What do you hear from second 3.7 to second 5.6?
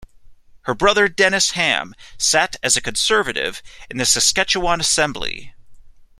in the Saskatchewan assembly.